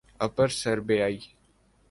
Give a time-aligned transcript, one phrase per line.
[0.19, 1.19] اپر سربیائی